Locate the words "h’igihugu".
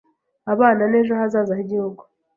1.57-2.01